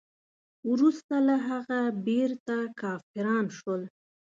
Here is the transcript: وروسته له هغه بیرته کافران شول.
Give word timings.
وروسته 0.71 1.15
له 1.27 1.35
هغه 1.49 1.79
بیرته 2.05 2.55
کافران 2.81 3.45
شول. 3.57 3.81